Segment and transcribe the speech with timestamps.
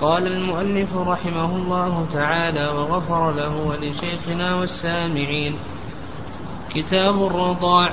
[0.00, 5.56] قال المؤلف رحمه الله تعالى وغفر له ولشيخنا والسامعين
[6.74, 7.90] كتاب الرضاع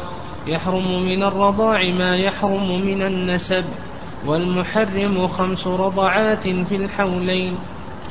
[0.47, 3.65] يحرم من الرضاع ما يحرم من النسب
[4.25, 7.57] والمحرم خمس رضعات في الحولين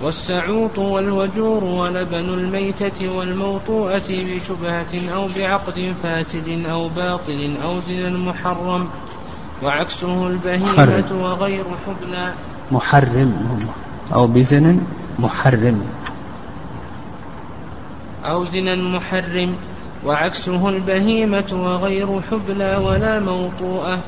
[0.02, 8.88] والسعوط والوجور ولبن الميتة والموطوءة بشبهة أو بعقد فاسد أو باطل أو زنا محرم
[9.62, 12.34] وعكسه البهيمة وغير حبلى.
[12.70, 13.85] محرم.
[14.14, 14.80] أو بزن
[15.18, 15.84] محرم.
[18.24, 19.56] أو زنا محرم
[20.04, 23.98] وعكسه البهيمة وغير حبلى ولا موطوءة.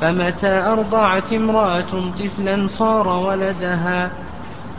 [0.00, 4.10] فمتى أرضعت امرأة طفلا صار ولدها.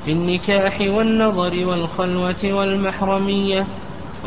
[0.05, 3.67] في النكاح والنظر والخلوة والمحرمية.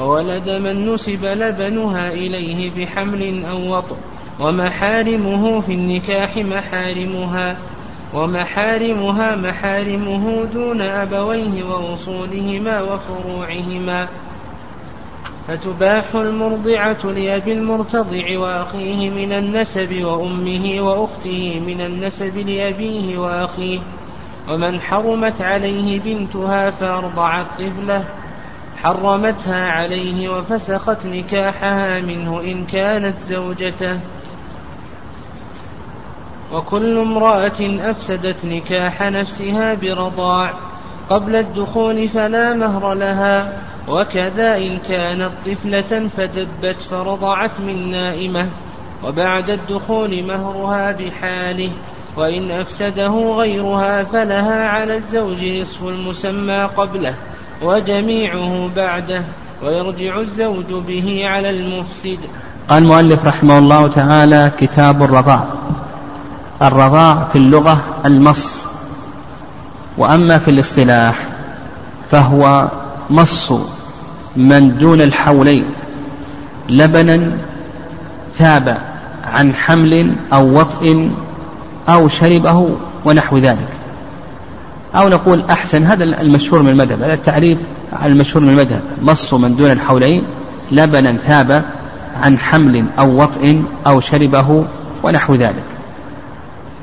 [0.01, 3.97] وولد من نسب لبنها إليه بحمل أو وطء.
[4.41, 7.57] ومحارمه في النكاح محارمها.
[8.15, 14.09] ومحارمها محارمه دون أبويه وأصولهما وفروعهما.
[15.49, 23.79] فتباح المرضعة لأبي المرتضع وأخيه من النسب وأمه وأخته من النسب لأبيه وأخيه.
[24.49, 28.05] ومن حرمت عليه بنتها فأرضعت طفله.
[28.77, 34.01] حرمتها عليه وفسخت نكاحها منه إن كانت زوجته.
[36.55, 37.61] وكل امرأة
[37.91, 40.55] أفسدت نكاح نفسها برضاع
[41.11, 43.53] قبل الدخول فلا مهر لها
[43.89, 48.49] وكذا إن كانت طفلة فدبت فرضعت من نائمة
[49.05, 51.71] وبعد الدخول مهرها بحاله
[52.17, 57.15] وإن أفسده غيرها فلها على الزوج نصف المسمى قبله
[57.63, 59.25] وجميعه بعده
[59.63, 62.19] ويرجع الزوج به على المفسد.
[62.69, 65.45] قال المؤلف رحمه الله تعالى كتاب الرضاع.
[66.63, 68.65] الرضاع في اللغة المص.
[69.99, 71.19] وأما في الاصطلاح
[72.11, 72.69] فهو
[73.11, 73.53] مص
[74.37, 75.65] من دون الحولين
[76.69, 77.37] لبنا
[78.35, 78.79] ثاب
[79.25, 81.09] عن حمل أو وطئ
[81.89, 83.69] أو شربه ونحو ذلك.
[84.95, 87.59] أو نقول أحسن هذا المشهور من المذهب هذا التعريف
[88.05, 88.81] المشهور من المذهب.
[89.03, 90.23] مص من دون الحولين
[90.71, 91.65] لبنا ثاب
[92.23, 94.65] عن حمل أو وطئ أو شربه
[95.03, 95.74] ونحو ذلك.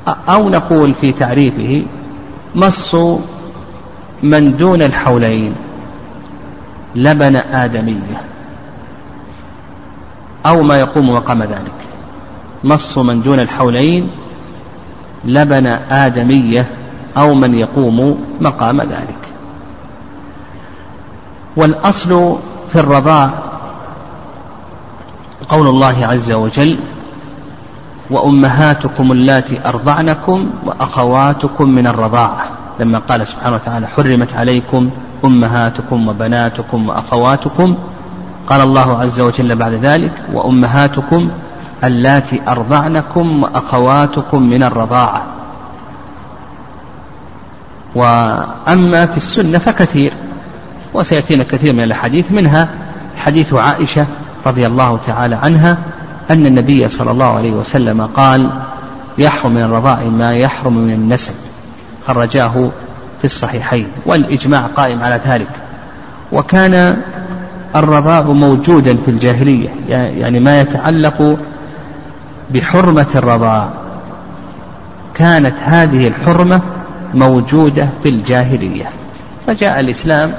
[0.08, 1.82] أو نقول في تعريفه
[2.54, 2.94] مص
[4.22, 5.54] من دون الحولين
[6.94, 8.22] لبن آدمية
[10.46, 11.74] أو ما يقوم مقام ذلك.
[12.64, 14.10] مص من دون الحولين
[15.24, 16.66] لبن آدمية
[17.16, 19.22] أو من يقوم مقام ذلك.
[21.56, 22.36] والأصل
[22.72, 23.30] في الرضاع
[25.48, 26.78] قول الله عز وجل
[28.10, 32.44] وأمهاتكم اللاتي أرضعنكم وأخواتكم من الرضاعة.
[32.80, 34.90] لما قال سبحانه وتعالى حرمت عليكم
[35.24, 37.76] أمهاتكم وبناتكم وأخواتكم
[38.46, 41.30] قال الله عز وجل بعد ذلك وأمهاتكم
[41.84, 45.26] اللاتي أرضعنكم وأخواتكم من الرضاعة.
[47.94, 50.12] وأما في السنة فكثير
[50.94, 52.68] وسيأتينا كثير من الأحاديث منها
[53.16, 54.06] حديث عائشة
[54.46, 55.78] رضي الله تعالى عنها
[56.30, 58.50] أن النبي صلى الله عليه وسلم قال
[59.18, 61.34] يحرم من الرضاع ما يحرم من النسب.
[62.06, 62.70] خرجاه
[63.18, 65.50] في الصحيحين والإجماع قائم على ذلك.
[66.32, 66.96] وكان
[67.76, 71.38] الرضاع موجودا في الجاهلية يعني ما يتعلق
[72.50, 73.70] بحرمة الرضاع.
[75.14, 76.60] كانت هذه الحرمة
[77.14, 78.84] موجودة في الجاهلية.
[79.46, 80.34] فجاء الإسلام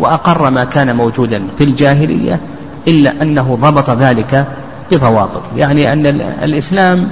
[0.00, 2.40] وأقر ما كان موجودا في الجاهلية
[2.88, 4.46] إلا أنه ضبط ذلك
[4.90, 5.42] بضوابط.
[5.56, 6.06] يعني أن
[6.42, 7.08] الإسلام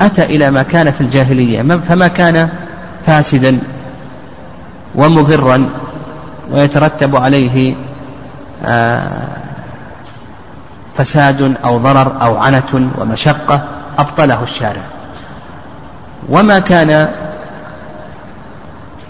[0.00, 2.48] أتى إلى ما كان في الجاهلية فما كان
[3.06, 3.58] فاسدا
[4.94, 5.68] ومضرا
[6.50, 7.74] ويترتب عليه
[8.64, 9.28] آه،
[10.98, 13.64] فساد أو ضرر أو عنة ومشقة
[13.98, 14.82] أبطله الشارع.
[16.28, 17.08] وما كان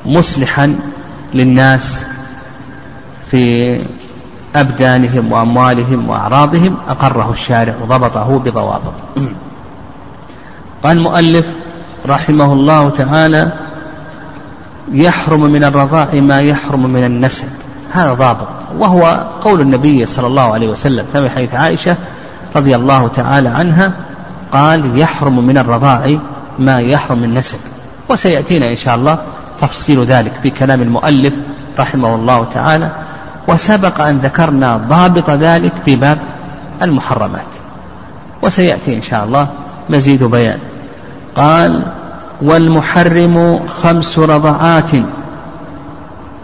[0.07, 0.77] مصلحا
[1.35, 2.07] للناس
[3.31, 3.79] في
[4.57, 8.93] أبدانهم وأموالهم وأعراضهم أقره الشارع وضبطه بضوابط.
[10.83, 11.47] قال المؤلف
[12.07, 13.53] رحمه الله تعالى
[14.93, 17.49] يحرم من الرضاع ما يحرم من النسب.
[17.93, 18.49] هذا ضابط.
[18.79, 21.97] وهو قول النبي صلى الله عليه وسلم كما حديث عائشة
[22.57, 23.93] رضي الله تعالى عنها
[24.53, 26.17] قال يحرم من الرضاع
[26.59, 27.59] ما يحرم من النسب.
[28.09, 29.19] وسيأتينا إن شاء الله
[29.61, 31.35] تفصيل ذلك في كلام المؤلف
[31.79, 32.93] رحمه الله تعالى.
[33.49, 36.19] وسبق أن ذكرنا ضابط ذلك في باب
[36.83, 37.47] المحرمات.
[38.43, 39.49] وسيأتي إن شاء الله
[39.91, 40.59] مزيد بيان.
[41.37, 41.83] قال
[42.43, 44.91] والمحرم خمس رضعات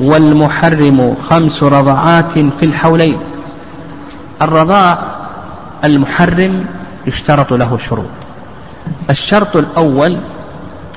[0.00, 3.18] والمحرم خمس رضعات في الحولين.
[4.42, 4.98] الرضاع
[5.84, 6.64] المحرم
[7.06, 8.04] يشترط له شروط.
[9.10, 10.16] الشرط الأول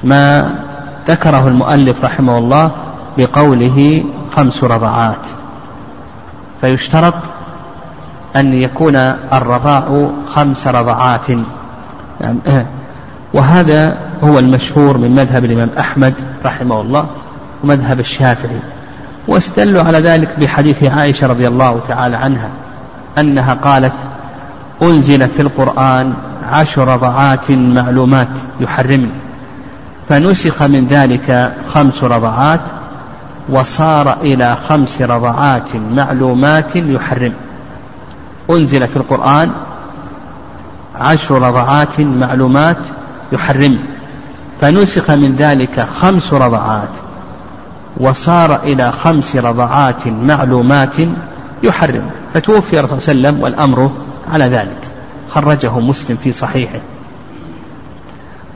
[0.04, 0.56] ما
[1.08, 2.72] ذكره المؤلف رحمه الله
[3.18, 4.04] بقوله
[4.36, 5.41] خمس رضعات.
[6.62, 7.14] فيشترط
[8.36, 8.96] أن يكون
[9.34, 11.30] الرضاع خمس رضعات.
[12.22, 12.66] يعني
[13.34, 16.14] وهذا هو المشهور من مذهب الإمام أحمد
[16.46, 17.06] رحمه الله
[17.64, 18.60] ومذهب الشافعي.
[19.28, 22.50] واستدلوا على ذلك بحديث عائشة رضي الله تعالى عنها
[23.18, 23.94] أنها قالت
[24.82, 26.14] أنزل في القرآن
[26.52, 28.28] عشر رضعات معلومات
[28.60, 29.10] يحرمن
[30.10, 32.60] فنسخ من ذلك خمس رضعات
[33.50, 37.34] وصار إلى خمس رضعات معلومات يحرم.
[38.50, 39.52] أنزل في القرآن
[40.96, 42.78] عشر رضعات معلومات
[43.32, 43.80] يحرم.
[44.62, 46.90] فنسخ من ذلك خمس رضعات
[47.98, 50.96] وصار إلى خمس رضعات معلومات
[51.64, 52.10] يحرم.
[52.34, 53.92] فتوفي الرسول صلى الله عليه وسلم والأمر
[54.32, 54.78] على ذلك.
[55.30, 56.80] خرجه مسلم في صحيحه.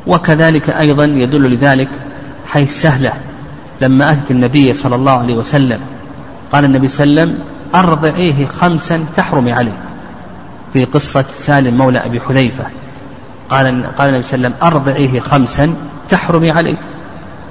[0.08, 1.90] وكذلك أيضا يدل لذلك
[2.48, 3.14] حيث سهلة
[3.82, 5.80] لما أتت النبي صلى الله عليه وسلم
[6.52, 7.44] قال النبي صلى الله عليه وسلم
[7.76, 9.78] أرضعيه خمسا تحرمي عليه.
[10.74, 12.64] في قصة سالم مولى أبي حذيفة
[13.50, 15.74] قال قال النبي صلى الله عليه وسلم أرضعيه خمسا
[16.10, 16.76] تحرمي عليه.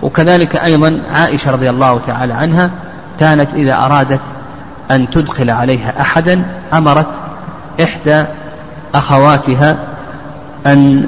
[0.02, 2.70] وكذلك أيضا عائشة رضي الله تعالى عنها
[3.20, 4.20] كانت إذا أرادت
[4.90, 6.42] أن تدخل عليها أحدا
[6.72, 7.06] أمرت
[7.82, 8.24] إحدى
[8.94, 9.76] أخواتها
[10.66, 11.06] أن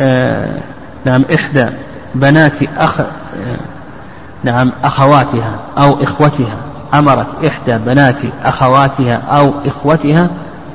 [0.00, 0.58] آه
[1.04, 1.66] نعم إحدى
[2.14, 3.06] بنات أخ آه
[4.44, 6.56] نعم أخواتها أو إخوتها.
[6.94, 10.30] أمرت إحدى بنات أخواتها أو إخوتها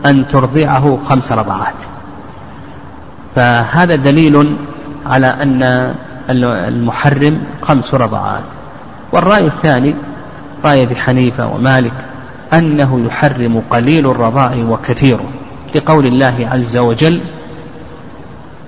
[0.06, 1.76] أن ترضعه خمس رضعات.
[3.36, 4.56] فهذا دليل
[5.06, 5.94] على أن
[6.30, 8.44] المحرم خمس رضعات.
[9.12, 9.96] والرأي الثاني
[10.66, 11.94] رأي أبي حنيفة ومالك
[12.54, 15.26] أنه يحرم قليل الرضاع وكثيره
[15.76, 17.22] لقول الله عز وجل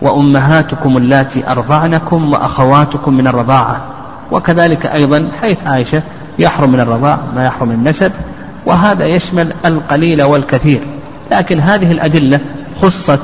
[0.02, 3.82] وأمهاتكم اللاتي أرضعنكم وأخواتكم من الرضاعة.
[4.32, 6.02] وكذلك أيضا حيث عائشة
[6.40, 8.12] يحرم من الرضاع ما يحرم من النسب
[8.66, 10.82] وهذا يشمل القليل والكثير.
[11.32, 12.40] لكن هذه الأدلة
[12.82, 13.20] خصت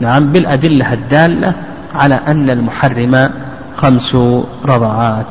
[0.00, 1.52] نعم بالأدلة الدالة
[1.94, 3.30] على أن المحرم
[3.76, 4.14] خمس
[4.64, 5.26] رضعات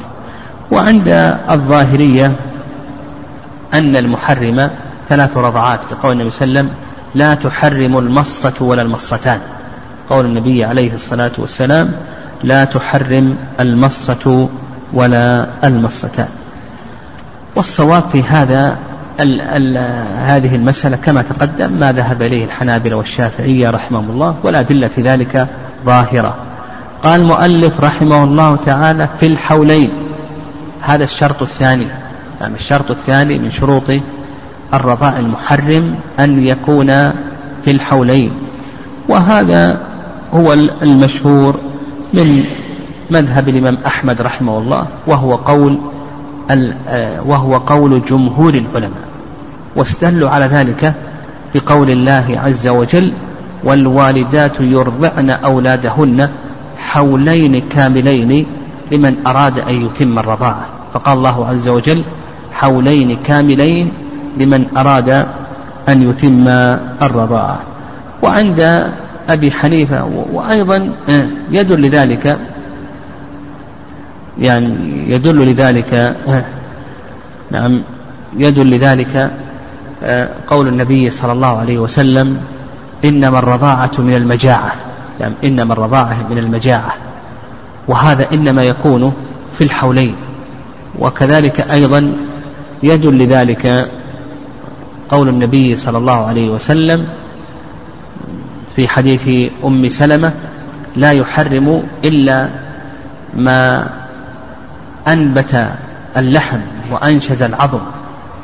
[0.71, 1.07] وعند
[1.49, 2.35] الظاهرية
[3.73, 4.69] أن المحرم
[5.09, 6.83] ثلاث رضعات كقول النبي صلى الله عليه وسلم
[7.15, 9.39] لا تحرم المصة ولا المصتان.
[10.09, 11.91] قول النبي عليه الصلاة والسلام
[12.43, 14.49] لا تحرم المصة
[14.93, 16.27] ولا المصتان
[17.55, 18.77] والصواب في هذا
[19.19, 19.77] ال ال
[20.19, 25.47] هذه المسألة كما تقدم ما ذهب إليه الحنابلة والشافعية رحمهم الله والأدلة في ذلك
[25.85, 26.35] ظاهرة.
[27.03, 29.89] قال المؤلف رحمه الله تعالى في الحولين.
[30.81, 31.87] هذا الشرط الثاني.
[32.41, 33.91] يعني الشرط الثاني من شروط
[34.73, 37.11] الرضاع المحرم أن يكون
[37.65, 38.31] في الحولين.
[39.09, 39.79] وهذا
[40.33, 41.55] هو المشهور
[42.13, 42.43] من
[43.11, 45.77] مذهب الإمام أحمد رحمه الله وهو قول
[47.25, 49.03] وهو قول جمهور العلماء.
[49.75, 50.93] واستدلوا على ذلك
[51.55, 53.11] بقول الله عز وجل
[53.63, 56.29] والوالدات يرضعن أولادهن
[56.77, 58.45] حولين كاملين
[58.91, 62.03] لمن أراد أن يتم الرضاعة فقال الله عز وجل
[62.53, 63.91] حولين كاملين
[64.37, 65.09] لمن أراد
[65.89, 66.47] أن يتم
[67.01, 67.59] الرضاعة
[68.21, 68.91] وعند
[69.29, 72.39] أبي حنيفة وأيضا آه، يدل لذلك
[74.39, 74.75] يعني
[75.07, 75.93] يدل لذلك
[76.27, 76.45] آه،
[77.51, 77.81] نعم
[78.37, 79.31] يدل لذلك
[80.03, 82.41] آه، قول النبي صلى الله عليه وسلم
[83.05, 84.71] إنما الرضاعة من المجاعة
[85.19, 86.93] يعني إنما الرضاعة من المجاعة
[87.87, 89.13] وهذا إنما يكون
[89.57, 90.15] في الحولين
[90.99, 92.13] وكذلك أيضا
[92.83, 93.89] يدل لذلك
[95.09, 97.07] قول النبي صلى الله عليه وسلم
[98.75, 100.31] في حديث أم سلمة
[100.95, 102.49] لا يحرم إلا
[103.33, 103.89] ما
[105.07, 105.67] أنبت
[106.17, 106.59] اللحم
[106.91, 107.81] وأنشز العظم.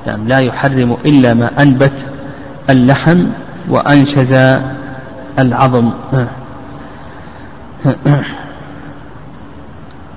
[0.08, 2.06] يعني لا يحرم إلا ما أنبت
[2.70, 3.24] اللحم
[3.70, 4.34] وأنشز
[5.40, 5.92] العظم.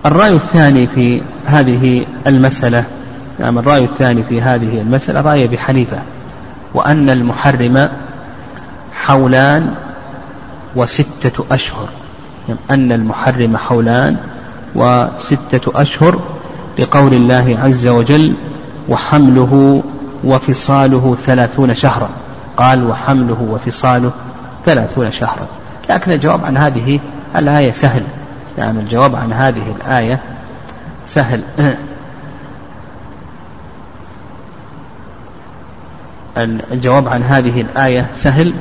[0.07, 2.85] الرأي الثاني في هذه المسألة
[3.39, 5.99] نعم الرأي الثاني في هذه المسألة رأي أبي حنيفة
[6.75, 7.89] وأن المحرم
[8.93, 9.75] حولان
[10.77, 11.89] وستة أشهر.
[12.49, 14.17] يعني أن المحرم حولان
[14.75, 16.19] وستة أشهر
[16.79, 18.35] لقول الله عز وجل
[18.89, 19.83] وحمله
[20.25, 22.11] وفصاله ثلاثون شهرا.
[22.57, 24.11] قال وحمله وفصاله
[24.65, 25.47] ثلاثون شهرا.
[25.91, 27.01] لكن الجواب عن هذه
[27.37, 28.03] الآية سهل.
[28.59, 30.23] نعم يعني الجواب عن هذه الآية
[31.07, 31.43] سهل.
[36.73, 38.53] الجواب عن هذه الآية سهل.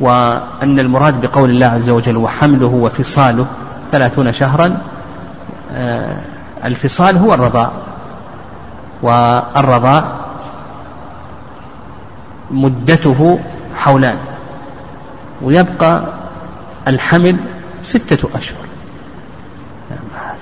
[0.00, 3.46] وأن المراد بقول الله عز وجل وحمله وفصاله
[3.92, 4.78] ثلاثون شهرا
[5.72, 6.16] آه،
[6.64, 7.70] الفصال هو الرضاع
[9.02, 10.04] والرضاع
[12.50, 13.38] مدته
[13.76, 14.16] حولان
[15.42, 16.02] ويبقى
[16.88, 17.36] الحمل
[17.82, 18.58] ستة أشهر.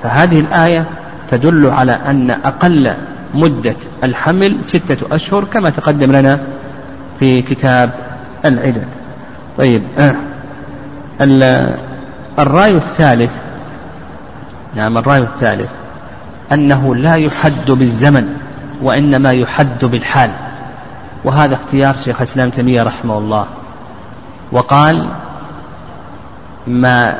[0.03, 0.85] فهذه الآية
[1.31, 2.95] تدل على أن أقل
[3.35, 6.41] مدة الحمل ستة أشهر كما تقدم لنا
[7.21, 7.91] في كتاب
[8.45, 8.87] العدد.
[9.59, 10.15] طيب آه.
[12.39, 13.31] الرأي الثالث
[14.75, 15.71] نعم الرأي الثالث
[16.53, 18.37] أنه لا يحد بالزمن
[18.83, 20.31] وإنما يحد بالحال.
[21.25, 23.47] وهذا اختيار شيخ الإسلام تيمية رحمه الله.
[24.53, 25.09] وقال
[26.67, 27.15] ما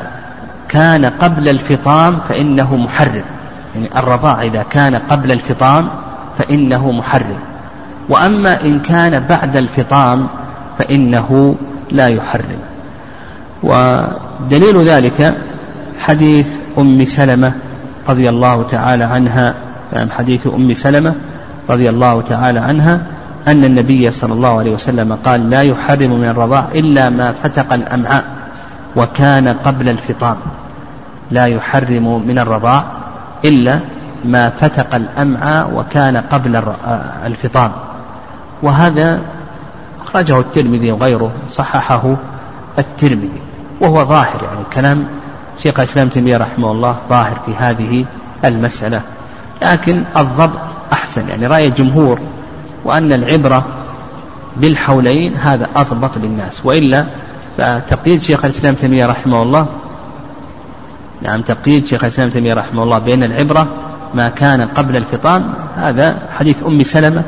[0.69, 3.23] كان قبل الفطام فإنه محرم.
[3.75, 5.89] يعني الرضاع إذا كان قبل الفطام
[6.37, 7.39] فإنه محرم.
[8.09, 10.27] وأما إن كان بعد الفطام
[10.77, 11.55] فإنه
[11.91, 12.59] لا يحرم.
[13.63, 15.35] ودليل ذلك
[15.99, 17.53] حديث أم سلمة
[18.09, 19.53] رضي الله تعالى عنها
[19.93, 21.13] يعني حديث أم سلمة
[21.69, 23.01] رضي الله تعالى عنها
[23.47, 28.23] أن النبي صلى الله عليه وسلم قال لا يحرم من الرضاع إلا ما فتق الأمعاء
[28.95, 30.35] وكان قبل الفطام.
[31.31, 32.83] لا يحرم من الرضاع
[33.45, 33.79] إلا
[34.25, 37.71] ما فتق الأمعاء وكان قبل آه، الفطام.
[38.63, 39.19] وهذا
[40.07, 42.15] أخرجه الترمذي وغيره صححه
[42.79, 43.41] الترمذي
[43.81, 45.07] وهو ظاهر يعني كلام
[45.57, 48.05] شيخ الإسلام تيمية رحمه الله ظاهر في هذه
[48.45, 49.01] المسألة.
[49.61, 50.59] لكن الضبط
[50.93, 52.19] أحسن يعني رأي الجمهور
[52.85, 53.65] وأن العبرة
[54.57, 56.65] بالحولين هذا أضبط للناس.
[56.65, 57.05] وإلا
[57.57, 59.67] فتقييد شيخ الإسلام تيمية رحمه الله
[61.21, 63.67] نعم تقييد شيخ الإسلام تيمية رحمه الله بأن العبرة
[64.13, 67.23] ما كان قبل الفطام هذا حديث أم سلمة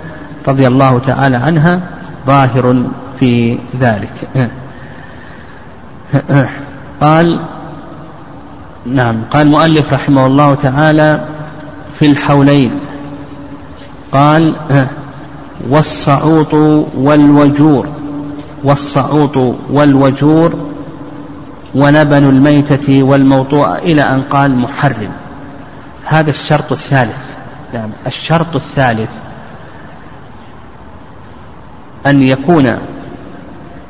[0.48, 1.80] رضي الله تعالى عنها
[2.28, 2.84] ظاهر
[3.20, 4.28] في ذلك.
[7.02, 7.40] قال
[8.86, 11.26] نعم قال المؤلف رحمه الله تعالى
[11.94, 12.72] في الحولين.
[14.12, 14.54] قال
[15.70, 16.54] والصعوط
[16.98, 17.88] والوجور
[18.64, 19.38] والصعوط
[19.70, 20.54] والوجور
[21.76, 25.12] ولبن الميتة والموطوء إلى أن قال محرم.
[26.06, 27.30] هذا الشرط الثالث
[27.74, 29.10] يعني الشرط الثالث
[32.08, 32.78] أن يكون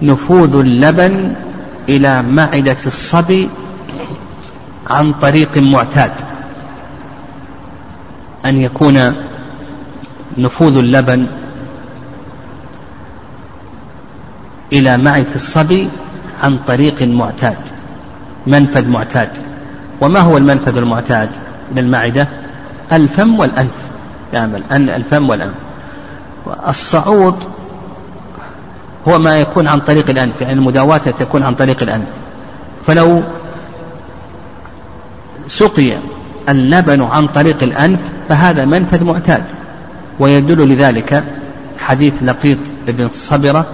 [0.01, 1.33] نفوذ اللبن
[1.89, 3.49] إلى معدة الصبي
[4.87, 6.11] عن طريق معتاد.
[8.45, 9.13] أن يكون
[10.37, 11.27] نفوذ اللبن
[14.73, 15.87] إلى معدة الصبي
[16.43, 17.57] عن طريق معتاد
[18.47, 19.29] منفذ معتاد.
[20.01, 21.29] وما هو المنفذ المعتاد
[21.71, 22.27] من المعدة؟
[22.91, 23.89] الفم والأنف.
[24.71, 25.53] أن الفم والأنف.
[26.67, 27.43] الصعود
[29.09, 32.07] هو ما يكون عن طريق الأنف يعني المداواة تكون عن طريق الأنف.
[32.87, 33.21] فلو
[35.47, 35.91] سقي
[36.49, 37.99] اللبن عن طريق الأنف
[38.29, 39.43] فهذا منفذ معتاد.
[40.19, 41.23] ويدل لذلك
[41.79, 43.65] حديث لقيط بن صبرة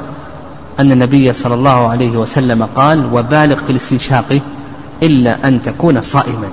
[0.79, 4.39] أن النبي صلى الله عليه وسلم قال وبالغ في الاستنشاق
[5.03, 6.47] إلا أن تكون صائما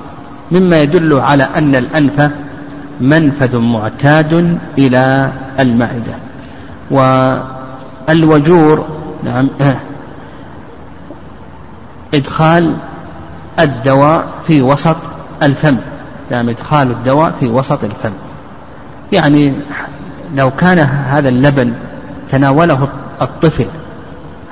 [0.52, 2.30] مما يدل على أن الأنف
[3.00, 6.14] منفذ معتاد إلى المعدة
[8.08, 8.84] والوجور
[9.24, 9.48] نعم
[12.14, 12.74] إدخال
[13.60, 14.96] الدواء في وسط
[15.42, 15.76] الفم
[16.30, 18.12] نعم إدخال الدواء في وسط الفم.
[19.12, 19.52] يعني
[20.36, 21.72] لو كان هذا اللبن
[22.28, 22.88] تناوله
[23.22, 23.66] الطفل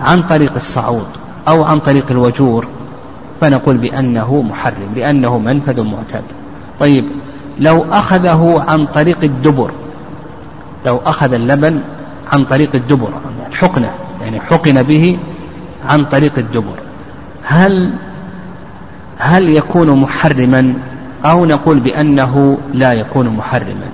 [0.00, 1.07] عن طريق الصعود
[1.49, 2.66] أو عن طريق الوجور
[3.40, 6.25] فنقول بأنه محرم لأنه منفذ معتاد.
[6.80, 7.04] طيب
[7.59, 9.71] لو أخذه عن طريق الدبر
[10.87, 11.80] لو أخذ اللبن
[12.32, 13.08] عن طريق الدبر.
[13.50, 13.90] الحقنة
[14.22, 15.18] يعني حقن به
[15.88, 16.75] عن طريق الدبر.
[17.42, 17.92] هل
[19.18, 20.75] هل يكون محرما؟
[21.25, 23.88] أو نقول بأنه لا يكون محرما.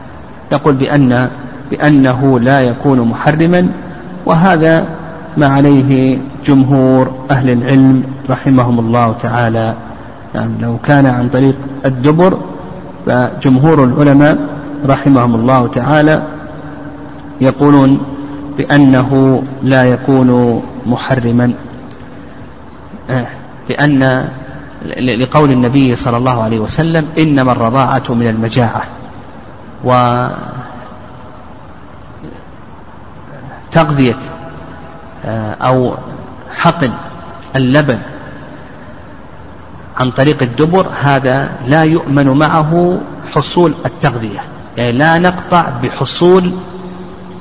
[0.52, 1.30] نقول بأن
[1.70, 3.68] بأنه لا يكون محرما
[4.26, 4.86] وهذا
[5.36, 9.74] ما عليه جمهور أهل العلم رحمهم الله تعالى.
[10.34, 12.38] يعني لو كان عن طريق الدبر
[13.06, 14.38] فجمهور العلماء
[14.86, 16.22] رحمهم الله تعالى
[17.40, 18.00] يقولون
[18.58, 21.52] بأنه لا يكون محرما.
[23.68, 24.28] لأن
[24.96, 28.82] لقول النبي صلى الله عليه وسلم إنما الرضاعة من المجاعة.
[33.72, 34.16] وتغذية
[35.24, 35.94] آه، أو
[36.50, 36.90] حقن
[37.56, 37.98] اللبن
[39.96, 43.00] عن طريق الدبر هذا لا يؤمن معه
[43.34, 44.40] حصول التغذية.
[44.76, 46.52] يعني لا نقطع بحصول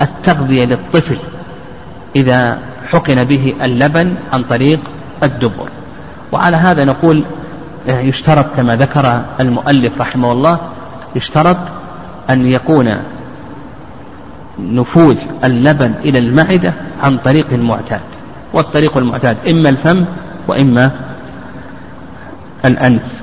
[0.01, 1.17] التغذية للطفل
[2.15, 2.59] إذا
[2.91, 4.79] حقن به اللبن عن طريق
[5.23, 5.69] الدبر.
[6.31, 7.23] وعلى هذا نقول
[7.89, 10.59] آه، يشترط كما ذكر المؤلف رحمه الله
[11.15, 11.57] يشترط
[12.29, 12.95] أن يكون
[14.59, 16.73] نفوذ اللبن إلى المعدة
[17.03, 18.01] عن طريق المعتاد.
[18.53, 20.05] والطريق المعتاد إما الفم
[20.47, 20.91] وإما
[22.65, 23.21] الأنف.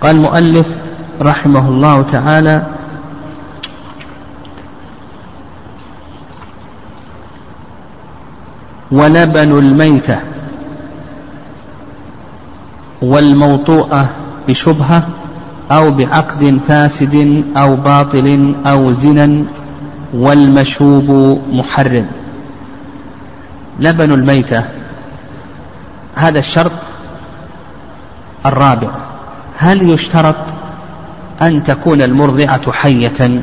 [0.00, 0.66] قال المؤلف
[1.22, 2.62] رحمه الله تعالى
[8.90, 10.18] ولبن الميتة
[13.02, 14.08] والموطوءة
[14.48, 15.02] بشبهة
[15.70, 19.44] أو بعقد فاسد أو باطل أو زنا
[20.14, 22.06] والمشوب محرم.
[23.80, 24.64] لبن الميتة
[26.14, 26.72] هذا الشرط
[28.46, 28.90] الرابع.
[29.58, 30.36] هل يشترط
[31.42, 33.42] أن تكون المرضعة حية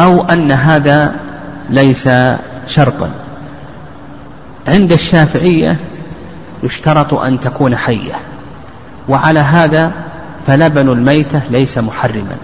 [0.00, 1.14] أو أن هذا
[1.70, 2.08] ليس
[2.66, 3.10] شرطا؟
[4.68, 5.76] عند الشافعية
[6.62, 8.14] يشترط أن تكون حية
[9.08, 9.92] وعلى هذا
[10.46, 12.36] فلبن الميتة ليس محرما.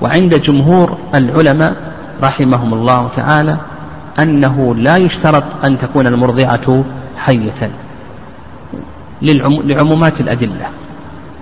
[0.00, 1.74] وعند جمهور العلماء
[2.22, 3.56] رحمهم الله تعالى
[4.18, 6.84] أنه لا يشترط أن تكون المرضعة
[7.16, 7.70] حية
[9.22, 10.66] لعمومات الأدلة.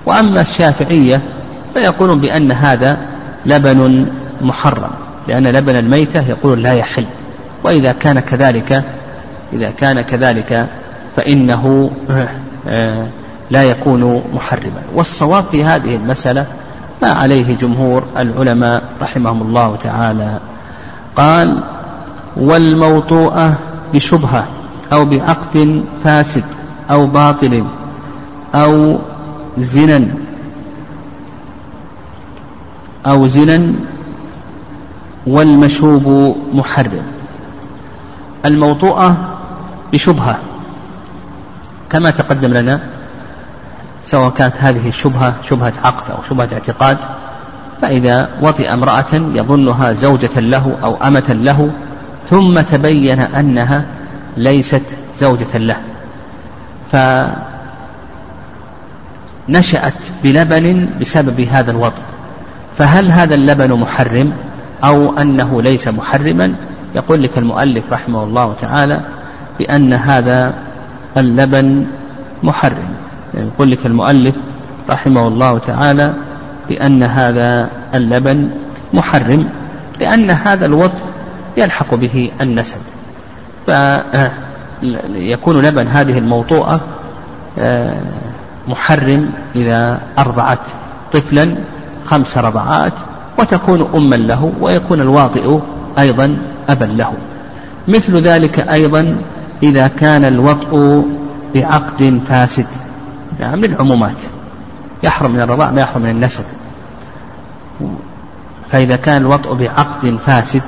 [0.07, 1.21] وأما الشافعية
[1.75, 2.99] فيقولون بأن هذا
[3.47, 4.07] لبن
[4.41, 4.91] محرم
[5.29, 7.05] لأن لبن الميتة يقول لا يحل
[7.65, 8.85] وإذا كان كذلك
[9.53, 10.67] إذا كان كذلك
[11.17, 11.91] فإنه
[12.69, 13.09] آه،
[13.51, 14.83] لا يكون محرما.
[14.95, 16.47] والصواب في هذه المسألة
[17.03, 20.39] ما عليه جمهور العلماء رحمهم الله تعالى.
[21.17, 21.63] قال
[22.37, 23.55] والموطوءة
[23.95, 24.47] بشبهة
[24.93, 26.45] أو بعقد فاسد
[26.91, 27.65] أو باطل
[28.55, 28.99] أو
[29.59, 30.09] زنا
[33.07, 33.73] أو زنا
[35.27, 37.03] والمشوب محرم.
[38.45, 39.36] الموطوءة
[39.93, 40.39] بشبهة
[41.91, 42.81] كما تقدم لنا
[44.05, 46.99] سواء كانت هذه الشبهة شبهة عقد أو شبهة اعتقاد
[47.83, 51.71] فإذا وطئ امرأة يظنها زوجة له أو أمة له
[52.31, 53.85] ثم تبين أنها
[54.37, 54.83] ليست
[55.19, 55.77] زوجة له.
[59.49, 62.03] فنشأت بلبن بسبب هذا الوطء
[62.79, 64.33] فهل هذا اللبن محرم
[64.85, 66.55] أو أنه ليس محرما؟
[66.95, 69.01] يقول لك المؤلف رحمه الله تعالى
[69.59, 70.55] بأن هذا
[71.17, 71.87] اللبن
[72.43, 72.89] محرم.
[73.35, 74.35] يقول لك المؤلف
[74.91, 76.13] رحمه الله تعالى
[76.69, 78.51] بأن هذا اللبن
[78.95, 79.49] محرم
[80.01, 81.05] لأن هذا الوطء
[81.57, 82.81] يلحق به النسب.
[83.67, 86.81] فيكون لبن هذه الموطوءة
[87.59, 87.97] آه،
[88.69, 90.59] محرم إذا أرضعت
[91.13, 91.55] طفلا
[92.05, 92.93] خمس رضعات
[93.39, 95.59] وتكون أما له ويكون الواطئ
[95.99, 96.37] أيضا
[96.69, 97.13] أبا له.
[97.89, 99.17] مثل ذلك أيضا
[99.63, 101.03] إذا كان الوطء
[101.55, 102.67] بعقد فاسد.
[103.41, 104.23] نعم للعمومات.
[105.03, 106.45] يحرم من الرضاع ما يحرم من النسب.
[108.71, 110.63] فإذا كان الوطء بعقد فاسد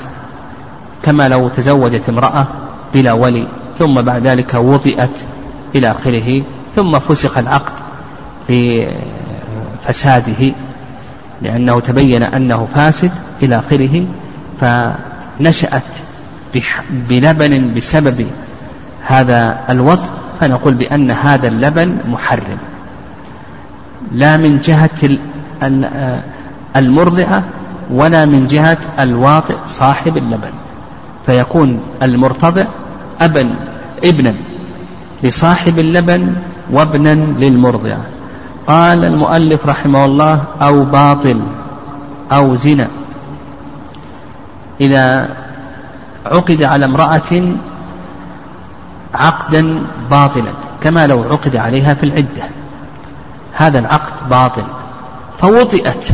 [1.03, 2.47] كما لو تزوجت امرأة
[2.95, 3.47] بلا ولي
[3.79, 5.11] ثم بعد ذلك وطئت
[5.75, 6.43] إلى آخره
[6.77, 7.73] ثم فسخ العقد
[8.49, 10.53] بفساده
[11.43, 13.11] لأنه تبين أنه فاسد
[13.43, 14.07] إلى آخره
[14.61, 15.83] فنشأت
[16.91, 18.27] بلبن بسبب
[19.03, 22.59] هذا الوطء فنقول بأن هذا اللبن محرم.
[24.13, 25.19] لا من جهة
[26.77, 27.43] المرضعة
[27.91, 30.53] ولا من جهة الواطئ صاحب اللبن.
[31.27, 32.65] فيكون المرتضع
[33.21, 33.55] أبا
[34.05, 34.35] ابنا
[35.23, 36.35] لصاحب اللبن
[36.71, 38.01] وابنا للمرضعة
[38.67, 41.41] قال المؤلف رحمه الله أو باطل
[42.33, 42.89] أو زنا.
[44.81, 45.29] إذا
[46.27, 47.33] عقد على امرأة
[49.15, 52.45] عقدا باطلا كما لو عقد عليها في العدة.
[53.53, 54.65] هذا العقد باطل.
[55.41, 56.09] فوطئت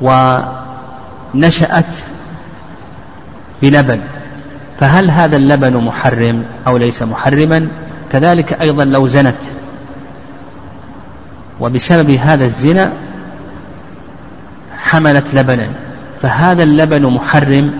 [0.00, 1.94] ونشأت
[3.62, 4.00] بلبن.
[4.80, 7.68] فهل هذا اللبن محرم أو ليس محرما؟
[8.12, 9.40] كذلك أيضا لو زنت.
[11.60, 12.92] وبسبب هذا الزنا
[14.78, 15.68] حملت لبنا.
[16.22, 17.72] فهذا اللبن محرم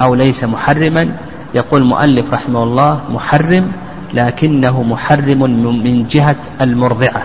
[0.00, 1.08] أو ليس محرما؟
[1.54, 3.72] يقول المؤلف رحمه الله محرم
[4.14, 5.38] لكنه محرم
[5.84, 7.22] من جهة المرضعة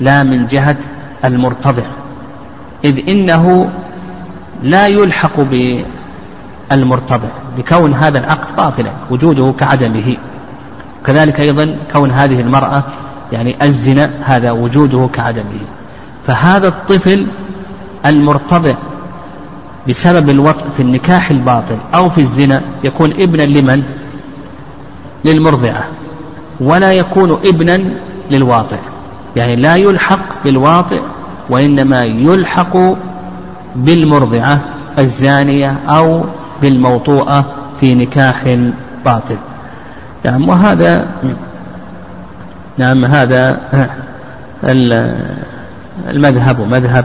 [0.00, 0.76] لا من جهة
[1.24, 1.82] المرتضع.
[2.84, 3.70] إذ إنه
[4.62, 5.40] لا يلحق
[6.70, 7.28] بالمرتضع
[7.58, 10.16] بكون هذا العقد باطلا وجوده كعدمه.
[11.06, 12.82] كذلك أيضا كون هذه المرأة
[13.32, 15.60] يعني الزنا هذا وجوده كعدمه.
[16.26, 17.26] فهذا الطفل
[18.06, 18.74] المرتضع
[19.88, 23.82] بسبب الوطء في النكاح الباطل أو في الزنا يكون ابنا لمن؟
[25.24, 25.84] للمرضعة.
[26.60, 27.80] ولا يكون ابنا
[28.30, 28.78] للواطئ
[29.36, 31.00] يعني لا يلحق بالواطئ
[31.50, 32.76] وإنما يلحق
[33.76, 34.60] بالمرضعة
[34.98, 36.24] الزانية أو
[36.62, 37.44] بالموطوءة
[37.80, 38.58] في نكاح
[39.04, 39.36] باطل.
[40.24, 41.06] نعم وهذا
[42.78, 43.60] نعم هذا
[46.08, 47.04] المذهب ومذهب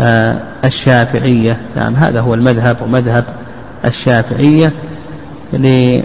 [0.00, 1.56] آه، الشافعية.
[1.76, 3.24] نعم هذا هو المذهب ومذهب
[3.84, 4.72] الشافعية
[5.52, 6.04] للعمومات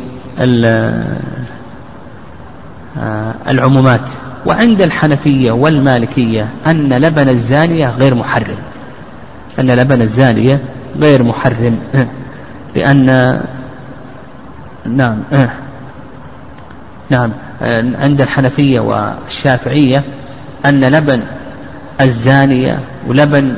[4.02, 8.58] آه، وعند الحنفية والمالكية أن لبن الزانية غير محرم.
[9.60, 10.60] أن لبن الزانية
[11.00, 11.80] غير محرم.
[12.76, 13.40] لأن
[14.86, 15.18] نعم
[17.10, 17.32] نعم
[18.02, 20.04] عند الحنفية والشافعية
[20.66, 21.22] أن لبن
[22.02, 23.54] الزانية ولبن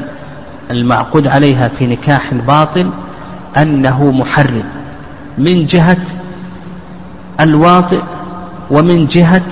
[0.73, 2.89] المعقود عليها في نكاح الباطل
[3.57, 4.63] أنه محرم.
[5.37, 5.97] من جهة
[7.39, 8.01] الواطئ
[8.71, 9.45] ومن جهة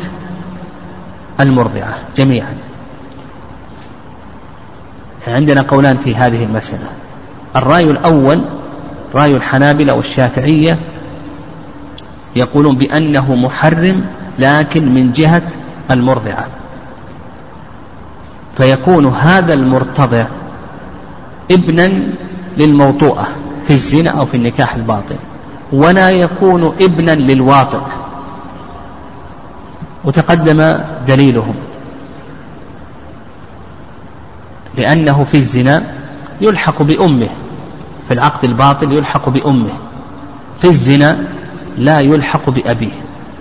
[1.39, 2.53] المرضعة جميعا.
[5.27, 6.89] عندنا قولان في هذه المسألة.
[7.55, 8.41] الرأي الأول
[9.15, 10.79] رأي الحنابلة والشافعية
[12.35, 14.05] يقولون بأنه محرم
[14.39, 15.41] لكن من جهة
[15.91, 16.47] المرضعة.
[18.57, 20.25] فيكون هذا المرتضع
[21.51, 21.91] ابنا
[22.57, 23.27] للموطوءة
[23.67, 25.15] في الزنا أو في النكاح الباطل
[25.73, 27.79] ولا يكون ابنا للواطئ.
[30.03, 31.55] وتقدم دليلهم.
[34.77, 35.83] لأنه في الزنا
[36.41, 37.29] يلحق بأمه
[38.07, 39.73] في العقد الباطل يلحق بأمه.
[40.61, 41.27] في الزنا
[41.77, 42.91] لا يلحق بأبيه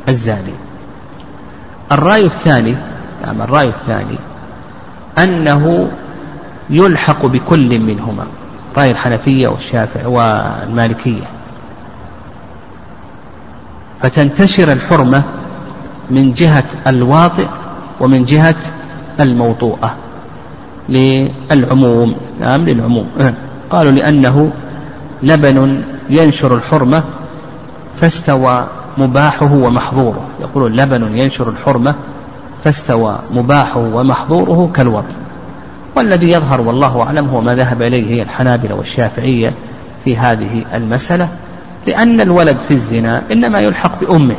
[0.09, 0.55] الزاني.
[1.93, 2.77] الرأي الثاني
[3.27, 4.17] نعم الرأي الثاني
[5.19, 5.91] أنه
[6.71, 8.25] يلحق بكل منهما
[8.77, 11.25] رأي الحنفية والشافعي والمالكية.
[14.03, 15.23] فتنتشر الحرمة
[16.11, 17.47] من جهة الواطئ
[18.01, 18.55] ومن جهة
[19.21, 19.97] الموطوءة
[20.89, 22.17] للعموم.
[22.41, 23.07] نعم للعموم.
[23.71, 24.53] قالوا لأنه
[25.23, 27.03] لبن ينشر الحرمة
[28.01, 28.67] فاستوى
[28.99, 30.23] مباحه ومحظوره.
[30.41, 31.95] يقولون لبن ينشر الحرمة
[32.65, 35.15] فاستوى مباحه ومحظوره كالوطن
[35.97, 39.53] والذي يظهر والله أعلم هو ما ذهب إليه الحنابلة والشافعية
[40.05, 41.29] في هذه المسألة
[41.87, 44.37] لأن الولد في الزنا إنما يلحق بأمه.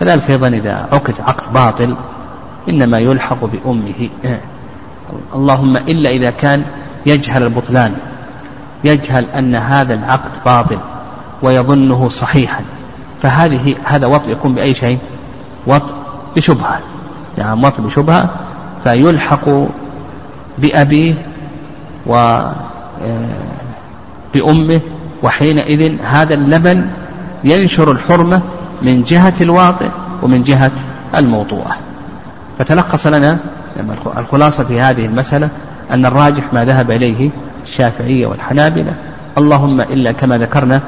[0.00, 1.96] كذلك أيضا إذا عقد عقد باطل
[2.68, 4.08] إنما يلحق بأمه.
[5.34, 6.62] اللهم إلا إذا كان
[7.06, 7.94] يجهل البطلان
[8.84, 10.78] يجهل أن هذا العقد باطل
[11.42, 12.60] ويظنه صحيحا
[13.22, 14.98] فهذه هذا وطء يكون بأي شيء؟
[15.66, 15.94] وطء
[16.36, 16.80] بشبهة.
[17.38, 18.30] نعم وطء بشبهة
[18.84, 19.48] فيلحق
[20.58, 21.14] بأبيه
[22.06, 22.14] و
[23.02, 23.46] آه،
[25.22, 26.86] وحينئذ هذا اللبن
[27.44, 28.40] ينشر الحرمة
[28.82, 29.88] من جهة الواطئ
[30.22, 30.70] ومن جهة
[31.14, 31.76] الموطوءة.
[32.58, 33.38] فتلخص لنا
[34.16, 35.48] الخلاصة في هذه المسألة
[35.90, 37.30] أن الراجح ما ذهب إليه
[37.62, 38.92] الشافعية والحنابلة.
[39.38, 40.80] اللهم إلا كما ذكرنا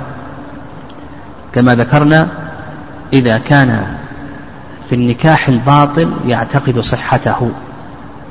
[1.53, 2.29] كما ذكرنا
[3.13, 3.87] إذا كان
[4.89, 7.51] في النكاح الباطل يعتقد صحته.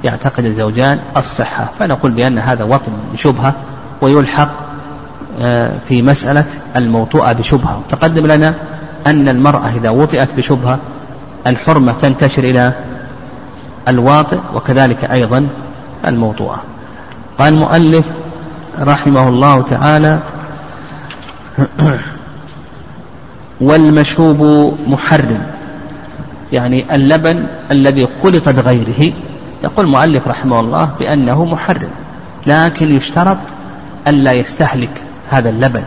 [0.04, 3.54] يعتقد الزوجان الصحة فنقول بأن هذا وطن بشبهة
[4.02, 4.50] ويلحق
[5.42, 7.82] آه، في مسألة الموطوءة بشبهة.
[7.90, 8.54] تقدم لنا
[9.08, 10.80] أن المرأة إذا وطئت بشبهة
[11.48, 12.74] الحرمة تنتشر إلى
[13.88, 15.48] الواطئ وكذلك أيضا
[16.08, 16.64] الموطوءة.
[17.40, 18.06] قال المؤلف
[18.80, 20.20] رحمه الله تعالى
[23.62, 25.42] والمشوب محرم
[26.54, 29.14] يعني اللبن الذي خلط بغيره
[29.64, 31.90] يقول المؤلف رحمه الله بأنه محرم
[32.48, 33.38] لكن يشترط
[34.08, 35.84] ألا يستهلك هذا اللبن.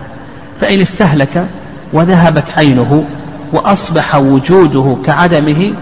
[0.60, 1.46] فإن استهلك
[1.92, 3.04] وذهبت عينه
[3.52, 5.72] وأصبح وجوده كعدمه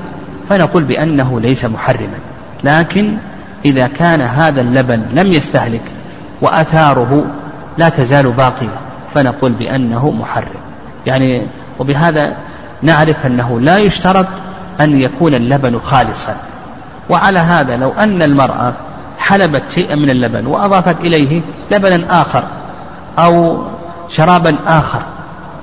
[0.48, 2.18] فنقول بأنه ليس محرما.
[2.64, 3.16] لكن
[3.64, 5.82] إذا كان هذا اللبن لم يستهلك
[6.40, 7.24] وأثاره
[7.78, 8.78] لا تزال باقية
[9.14, 10.60] فنقول بأنه محرم.
[11.06, 11.42] يعني
[11.78, 12.36] وبهذا
[12.82, 14.26] نعرف أنه لا يشترط
[14.80, 16.36] أن يكون اللبن خالصا.
[17.10, 18.72] وعلى هذا لو أن المرأة
[19.18, 21.40] حلبت شيئا من اللبن وأضافت إليه
[21.70, 22.44] لبنا آخر
[23.18, 23.62] أو
[24.08, 25.02] شرابا آخر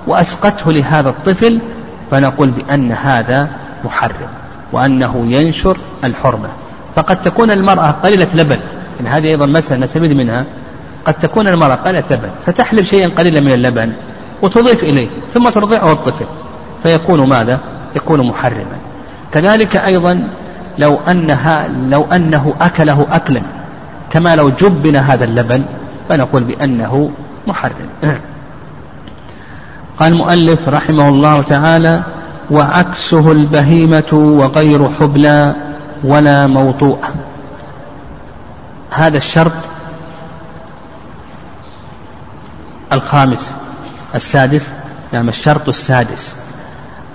[0.07, 1.59] وأسقته لهذا الطفل
[2.11, 3.49] فنقول بأن هذا
[3.83, 4.29] محرم
[4.71, 6.49] وأنه ينشر الحرمة.
[6.95, 8.59] فقد تكون المرأة قليلة لبن
[8.99, 10.45] يعني هذه أيضا مسألة نستفيد منها.
[11.05, 13.93] قد تكون المرأة قليلة لبن فتحلب شيئا قليلا من اللبن
[14.41, 16.25] وتضيف إليه ثم ترضعه الطفل
[16.83, 17.59] فيكون ماذا؟
[17.95, 18.77] يكون محرما.
[19.31, 20.27] كذلك أيضا
[20.79, 23.41] لو أنها لو أنه أكله أكلا
[24.09, 25.63] كما لو جبن هذا اللبن
[26.09, 27.11] فنقول بأنه
[27.47, 27.89] محرم.
[29.99, 32.03] قال المؤلف رحمه الله تعالى
[32.51, 35.55] وعكسه البهيمة وغير حبلى
[36.03, 37.13] ولا موطوءة
[38.91, 39.51] هذا الشرط
[42.93, 43.55] الخامس
[44.15, 44.71] السادس
[45.13, 46.35] نعم الشرط السادس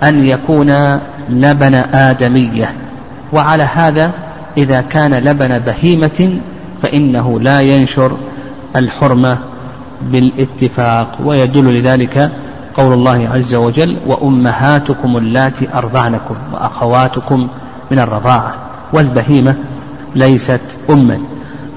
[0.03, 2.73] أن يكون لبن آدمية.
[3.33, 4.11] وعلى هذا
[4.57, 6.39] إذا كان لبن بهيمة
[6.81, 8.17] فإنه لا ينشر
[8.75, 9.37] الحرمة
[10.01, 12.31] بالاتفاق ويدل لذلك
[12.73, 17.47] قول الله عز وجل وأمهاتكم اللاتي أرضعنكم وأخواتكم
[17.91, 18.55] من الرضاعة
[18.93, 19.55] والبهيمة
[20.15, 21.19] ليست أما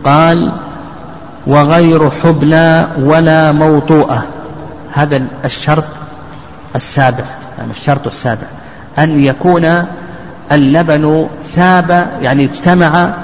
[0.05, 0.53] قال
[1.47, 4.25] وغير حبلى ولا موطوءة
[4.93, 5.85] هذا الشرط
[6.77, 7.25] السابع
[7.59, 8.47] يعني الشرط السابع
[8.99, 9.85] أن يكون
[10.53, 13.15] اللبن ثاب يعني اجتمع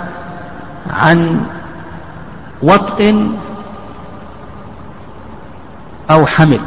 [0.91, 1.41] عن
[2.63, 3.31] وطء
[6.11, 6.61] أو حمل.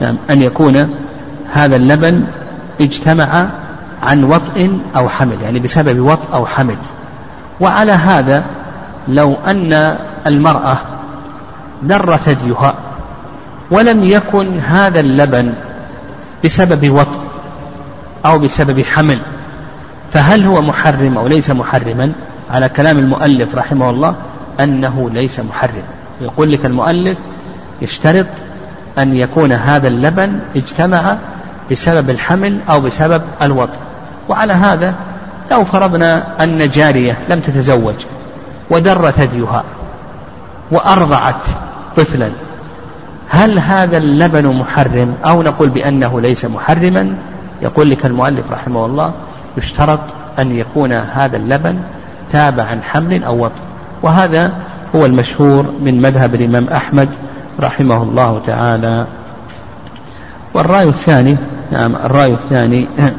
[0.00, 0.96] يعني أن يكون
[1.52, 2.24] هذا اللبن
[2.80, 3.46] اجتمع
[4.02, 6.76] عن وطء أو حمل يعني بسبب وطء أو حمل.
[7.60, 8.44] وعلى هذا
[9.08, 9.96] لو أن
[10.26, 10.76] المرأة
[11.82, 12.74] در ثديها
[13.70, 15.52] ولم يكن هذا اللبن
[16.44, 17.20] بسبب وطء
[18.26, 19.18] أو بسبب حمل
[20.12, 22.12] فهل هو محرم أو ليس محرما؟
[22.50, 24.14] على كلام المؤلف رحمه الله
[24.60, 25.82] أنه ليس محرم.
[26.20, 27.18] يقول لك المؤلف
[27.82, 28.26] يشترط
[28.98, 31.16] أن يكون هذا اللبن اجتمع
[31.70, 33.78] بسبب الحمل أو بسبب الوطء
[34.28, 34.94] وعلى هذا
[35.50, 37.94] لو فرضنا أن جارية لم تتزوج
[38.70, 39.64] ودر ثديها
[40.70, 41.42] وأرضعت
[41.96, 42.30] طفلا
[43.28, 47.16] هل هذا اللبن محرم أو نقول بأنه ليس محرما؟
[47.62, 49.12] يقول لك المؤلف رحمه الله
[49.56, 50.00] يشترط
[50.38, 51.78] أن يكون هذا اللبن
[52.32, 53.62] تابعا حمل أو وطء
[54.02, 54.52] وهذا
[54.94, 57.08] هو المشهور من مذهب الإمام أحمد
[57.60, 59.06] رحمه الله تعالى.
[60.54, 61.36] والرأي الثاني
[61.72, 62.88] نعم الرأي الثاني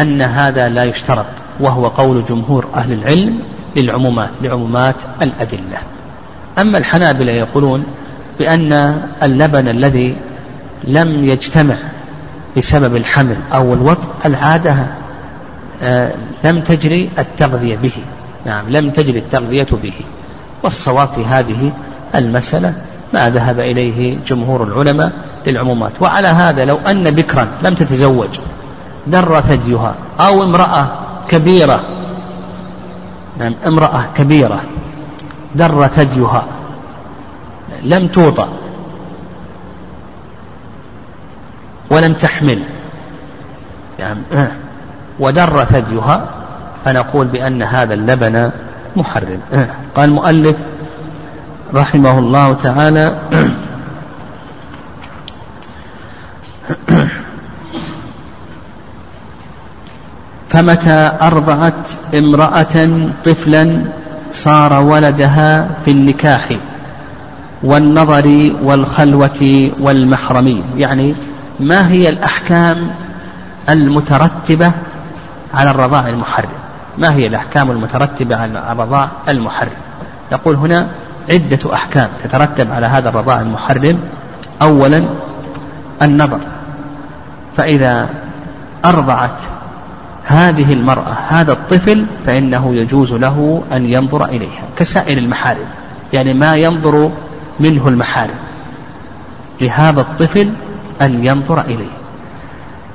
[0.00, 1.26] أن هذا لا يشترط
[1.60, 3.38] وهو قول جمهور أهل العلم
[3.76, 5.78] للعمومات لعمومات الأدلة.
[6.58, 7.84] أما الحنابلة يقولون
[8.38, 8.72] بأن
[9.22, 10.16] اللبن الذي
[10.84, 11.74] لم يجتمع
[12.56, 14.86] بسبب الحمل أو الوطء العادة
[15.82, 16.12] آه،
[16.44, 17.92] لم تجري التغذية به.
[18.46, 19.92] نعم لم تجري التغذية به.
[20.62, 21.72] والصواب في هذه
[22.14, 22.74] المسألة
[23.14, 25.12] ما ذهب إليه جمهور العلماء
[25.46, 25.92] للعمومات.
[26.00, 28.40] وعلى هذا لو أن بكرا لم تتزوج
[29.06, 30.86] در ثديها أو امرأة
[31.28, 31.80] كبيرة
[33.38, 34.60] نعم امرأة كبيرة
[35.54, 36.44] در ثديها
[37.82, 38.48] لم توطأ.
[41.90, 42.62] ولم تحمل.
[43.98, 44.20] يعني
[45.18, 46.28] ودر ثديها
[46.84, 48.50] فنقول بأن هذا اللبن
[48.96, 49.40] محرم.
[49.94, 50.56] قال المؤلف
[51.74, 53.18] رحمه الله تعالى
[60.48, 62.88] فمتى أرضعت امرأة
[63.24, 63.82] طفلا
[64.32, 66.48] صار ولدها في النكاح
[67.62, 71.14] والنظر والخلوة والمحرمية يعني
[71.60, 72.90] ما هي الأحكام
[73.68, 74.72] المترتبة
[75.54, 76.48] على الرضاع المحرم؟
[76.98, 79.72] ما هي الأحكام المترتبة على الرضاع المحرم؟
[80.32, 80.88] يقول هنا
[81.30, 83.98] عدة أحكام تترتب على هذا الرضاع المحرم.
[84.62, 85.04] أولا
[86.02, 86.38] النظر.
[87.56, 88.08] فإذا
[88.84, 89.42] أرضعت
[90.24, 95.66] هذه المرأة هذا الطفل فإنه يجوز له أن ينظر إليها كسائر المحارم
[96.12, 97.10] يعني ما ينظر
[97.60, 98.34] منه المحارم.
[99.60, 100.52] لهذا الطفل
[101.02, 101.96] أن ينظر إليه.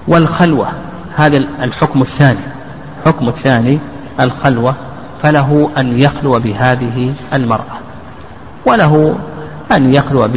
[0.07, 0.67] والخلوة
[1.15, 2.39] هذا الحكم الثاني.
[2.99, 3.79] الحكم الثاني
[4.19, 4.75] الخلوة
[5.23, 7.77] فله أن يخلو بهذه المرأة.
[8.65, 9.15] وله
[9.71, 10.29] أن يخلو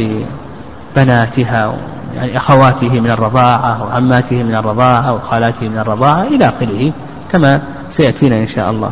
[0.95, 1.75] ببناتها
[2.15, 6.91] يعني أخواته من الرضاعة وعماته من الرضاعة وخالاته من الرضاعة إلى آخره
[7.31, 8.91] كما سيأتينا إن شاء الله.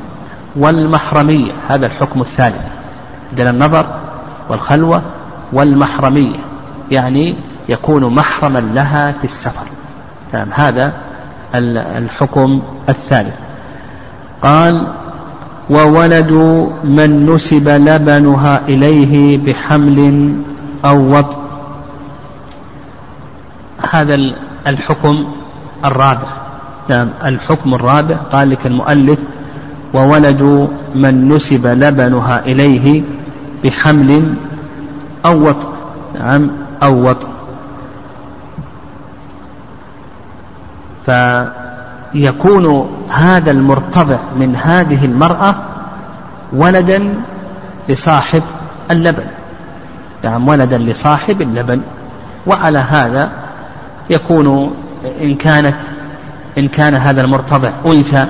[0.56, 2.62] والمحرمية هذا الحكم الثالث
[3.30, 3.86] عندنا النظر
[4.50, 5.02] والخلوة
[5.54, 6.38] والمحرمية
[6.92, 7.36] يعني
[7.70, 9.68] يكون محرما لها في السفر.
[10.34, 10.94] نعم هذا
[11.56, 13.34] الحكم الثالث.
[14.42, 14.88] قال
[15.70, 16.32] وولد
[16.84, 20.34] من نسب لبنها إليه بحمل
[20.86, 21.38] أو وطء
[23.92, 24.20] هذا
[24.68, 25.26] الحكم
[25.86, 26.28] الرابع.
[26.90, 29.20] نعم الحكم الرابع قال لك المؤلف
[29.94, 33.02] وولد من نسب لبنها إليه
[33.64, 34.34] بحمل
[35.26, 35.70] أو وطء
[36.20, 36.50] نعم
[36.84, 37.28] أو وطء
[41.08, 45.56] فيكون هذا المرتضع من هذه المرأة
[46.54, 47.14] ولدا
[47.90, 48.44] لصاحب
[48.92, 49.26] اللبن.
[50.24, 51.82] نعم ولدا لصاحب اللبن.
[52.48, 53.30] وعلى هذا
[54.10, 54.76] يكون
[55.22, 55.78] إن كانت
[56.58, 58.26] إن كان هذا المرتضع أنثى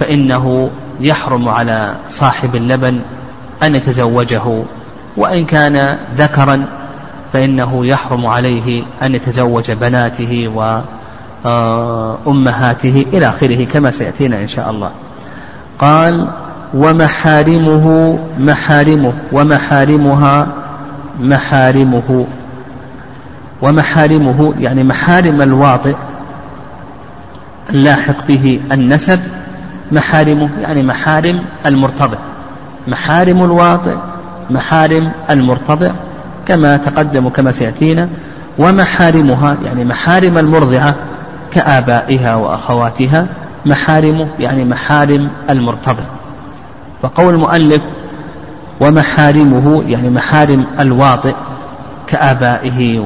[0.00, 0.70] فإنه
[1.00, 3.00] يحرم على صاحب اللبن
[3.62, 4.62] أن يتزوجه.
[5.16, 6.64] وإن كان ذكرا
[7.32, 10.48] فإنه يحرم عليه أن يتزوج بناته
[11.44, 14.90] وأمهاته إلى آخره كما سيأتينا إن شاء الله.
[15.78, 16.28] قال
[16.74, 20.46] ومحارمه محارمه ومحارمها
[21.20, 22.26] محارمه.
[23.62, 25.94] ومحارمه يعني محارم الواطئ
[27.70, 29.20] اللاحق به النسب
[29.92, 32.18] محارمه يعني محارم المرتضع.
[32.88, 33.96] محارم الواطئ
[34.50, 35.90] محارم المرتضع
[36.48, 38.08] كما تقدم كما سيأتينا.
[38.58, 40.96] ومحارمها يعني محارم المرضعة
[41.52, 43.26] كآبائها وأخواتها
[43.66, 46.02] محارمه يعني محارم المرتضع.
[47.02, 47.82] وقول المؤلف
[48.80, 51.34] ومحارمه يعني محارم الواطئ
[52.06, 53.00] كآبائه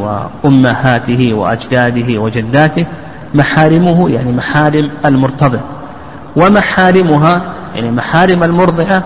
[0.45, 2.87] وأمهاته وأجداده وجداته
[3.35, 5.59] محارمه يعني محارم المرتضع.
[6.37, 7.43] ومحارمها
[7.75, 9.03] يعني محارم المرضعة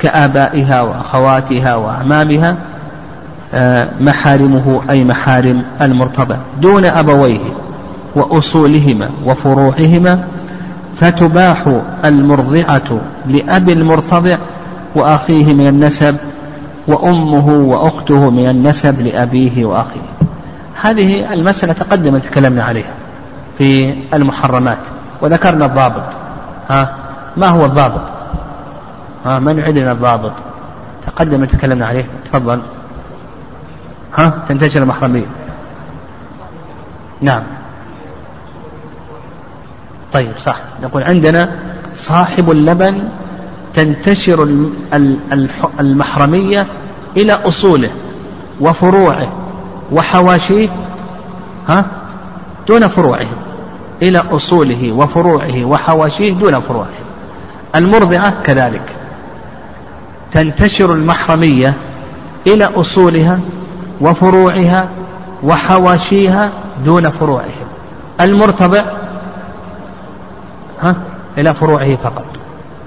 [0.00, 2.56] كآبائها وأخواتها وأعمامها
[3.54, 6.36] آه، محارمه أي محارم المرتضع.
[6.60, 7.65] دون أبويه.
[8.16, 10.24] وأصولهما وفروعهما
[10.96, 14.36] فتباح المرضعة لأب المرتضع
[14.94, 16.16] وأخيه من النسب
[16.86, 20.00] وأمه وأخته من النسب لأبيه وأخيه.
[20.82, 22.94] هذه المسألة تقدم تكلمنا عليها
[23.58, 24.78] في المحرمات
[25.22, 26.12] وذكرنا الضابط.
[26.68, 26.94] ها؟
[27.36, 28.02] ما هو الضابط؟
[29.24, 30.32] ها؟ من عندنا الضابط؟
[31.06, 32.04] تقدم تكلمنا عليه.
[32.24, 32.60] تفضل.
[34.16, 35.26] ها؟ تنتشر المحرمية.
[37.20, 37.42] نعم.
[40.12, 40.56] طيب صح.
[40.82, 41.52] نقول عندنا
[41.94, 43.08] صاحب اللبن
[43.74, 44.48] تنتشر
[45.80, 46.66] المحرمية
[47.16, 47.90] إلى أصوله
[48.60, 49.32] وفروعه
[49.92, 50.68] وحواشيه
[51.68, 51.84] ها؟
[52.68, 53.26] دون فروعه.
[54.02, 56.88] إلى أصوله وفروعه وحواشيه دون فروعه.
[57.74, 58.96] المرضعة كذلك.
[60.32, 61.74] تنتشر المحرمية
[62.46, 63.40] إلى أصولها
[64.00, 64.88] وفروعها
[65.42, 66.50] وحواشيها
[66.84, 67.66] دون فروعهم
[68.20, 68.82] المرتضع
[70.82, 70.96] ها؟
[71.38, 72.24] إلى فروعه فقط.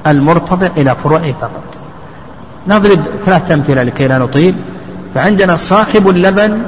[0.07, 1.63] المرتضع إلى فروعه فقط.
[2.67, 4.55] نضرب ثلاثة أمثلة لكي لا نطيل.
[5.15, 6.61] فعندنا صاحب اللبن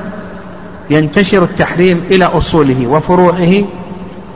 [0.90, 3.64] ينتشر التحريم إلى أصوله وفروعه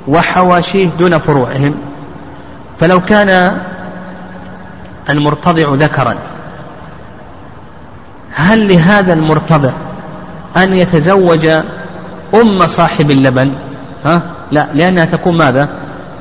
[0.08, 1.76] وحواشيه دون فروعهم.
[2.80, 3.58] فلو كان
[5.10, 6.16] المرتضع ذكرا
[8.32, 9.72] هل لهذا المرتضع
[10.58, 11.46] أن يتزوج
[12.34, 13.52] أم صاحب اللبن؟
[14.06, 14.22] ها؟
[14.52, 15.70] لا لأنها تكون ماذا؟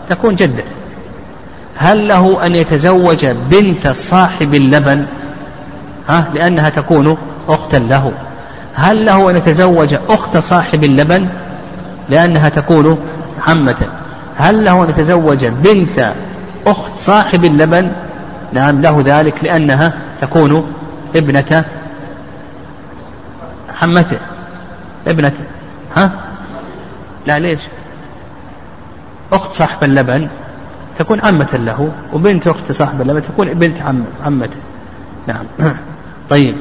[0.08, 0.64] تكون جدة.
[1.76, 5.06] هل له أن يتزوج بنت صاحب اللبن؟
[6.08, 7.16] ها؟ لأنها تكون
[7.48, 8.12] أختا له.
[8.74, 11.26] هل له أن يتزوج أخت صاحب اللبن؟
[12.08, 12.98] لأنها تكون
[13.48, 13.86] عمة.
[14.38, 16.12] هل له أن يتزوج بنت
[16.66, 17.92] أخت صاحب اللبن؟
[18.52, 20.72] نعم له ذلك لأنها تكون
[21.16, 21.64] ابنة
[23.82, 24.18] عمته.
[25.06, 25.32] ابنة
[25.96, 26.10] ها؟
[27.26, 27.60] لا ليش؟
[29.34, 30.28] أخت صاحب اللبن
[30.98, 34.56] تكون عمة له وبنت أخت صاحب اللبن تكون بنت عم عمته.
[35.26, 35.44] نعم.
[36.30, 36.54] طيب.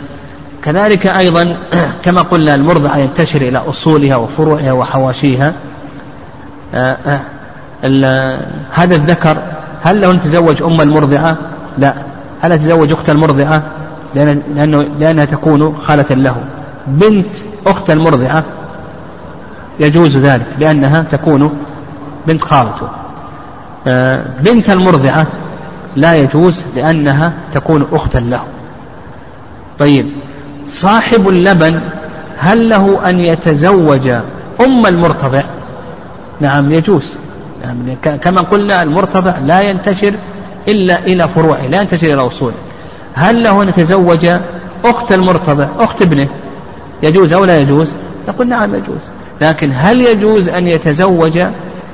[0.64, 1.58] كذلك أيضا
[2.06, 5.54] كما قلنا المرضعة ينتشر إلى أصولها وفروعها وحواشيها.
[6.76, 7.20] آه، آه،
[8.72, 9.38] هذا الذكر
[9.82, 10.20] هل له أن
[10.64, 11.38] أم المرضعة؟
[11.78, 11.94] لا.
[12.42, 13.64] هل يتزوج أخت المرضعة؟
[14.16, 16.36] لأن لأنه لأنها تكون خالة له.
[16.88, 17.36] بنت
[17.68, 18.46] أخت المرضعة
[19.80, 21.60] يجوز ذلك لأنها تكون
[22.28, 22.90] بنت خالته.
[23.88, 25.28] آه، بنت المرضعة
[25.96, 28.44] لا يجوز لأنها تكون أختا له.
[29.80, 30.10] طيب
[30.68, 31.80] صاحب اللبن
[32.38, 34.08] هل له أن يتزوج
[34.62, 35.44] أم المرتضع؟
[36.42, 37.16] نعم يجوز.
[37.64, 40.14] يعني كما قلنا المرتضع لا ينتشر
[40.68, 42.56] إلا إلى فروعه لا ينتشر إلى أصوله.
[43.14, 44.28] هل له أن يتزوج
[44.86, 46.28] أخت المرتضع أخت ابنه؟
[47.04, 47.92] يجوز أو لا يجوز؟
[48.28, 49.02] نقول نعم يجوز.
[49.42, 51.40] لكن هل يجوز أن يتزوج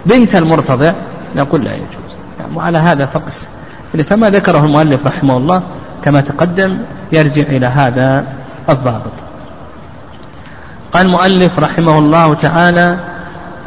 [0.10, 0.94] بنت المرتضع
[1.36, 2.12] نقول لا يجوز.
[2.40, 3.48] يعني وعلى هذا فقس.
[4.06, 5.62] فما ذكره المؤلف رحمه الله
[6.04, 6.78] كما تقدم
[7.12, 8.26] يرجع إلى هذا
[8.70, 9.12] الضابط.
[10.94, 12.98] قال المؤلف رحمه الله تعالى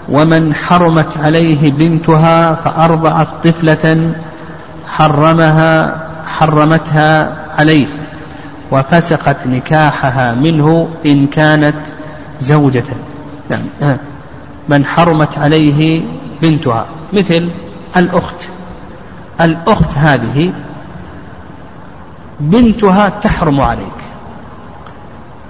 [0.08, 4.12] ومن حرمت عليه بنتها فأرضعت طفلة
[4.88, 7.86] حرمها حرمتها عليه
[8.70, 11.76] وفسقت نكاحها منه إن كانت
[12.40, 12.84] زوجة.
[13.50, 13.96] نعم
[14.68, 16.02] من حرمت عليه
[16.42, 16.86] بنتها.
[17.12, 17.50] مثل
[17.96, 18.48] الأخت.
[19.40, 20.52] الأخت هذه
[22.40, 23.98] بنتها تحرم عليك.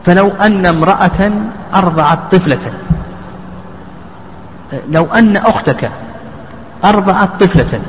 [0.06, 1.30] فلو أن امرأة
[1.74, 2.72] أرضعت طفلة
[4.88, 5.90] لو أن أختك
[6.84, 7.80] أرضعت طفلة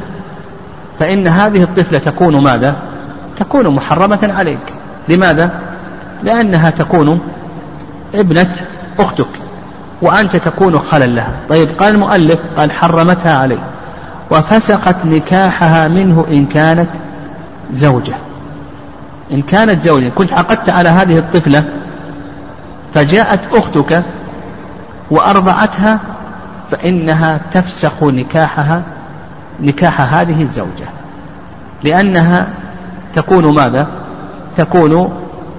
[1.00, 2.76] فإن هذه الطفلة تكون ماذا؟
[3.38, 4.74] تكون محرمة عليك.
[5.10, 5.60] لماذا؟
[6.24, 7.20] لأنها تكون
[8.16, 8.56] ابنة
[9.00, 9.28] أختك.
[10.02, 11.34] وأنت تكون خلا لها.
[11.50, 13.60] طيب قال المؤلف قال حرمتها عليه
[14.32, 16.90] وفسقت نكاحها منه إن كانت
[17.74, 18.14] زوجة.
[19.32, 20.10] إن كانت زوجة.
[20.10, 21.64] كنت عقدت على هذه الطفلة
[22.94, 24.04] فجاءت أختك
[25.12, 26.00] وأرضعتها
[26.72, 28.84] فإنها تفسخ نكاحها
[29.60, 30.86] نكاح هذه الزوجة.
[31.84, 32.48] لأنها
[33.14, 33.88] تكون ماذا؟
[34.58, 35.14] تكون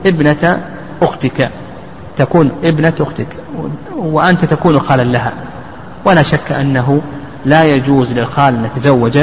[0.07, 0.61] ابنة
[1.03, 1.51] أختك.
[2.17, 3.27] تكون ابنة أختك
[3.97, 5.33] وأنت تكون خالا لها.
[6.05, 7.03] ولا شك أنه
[7.45, 9.19] لا يجوز للخال أن يتزوج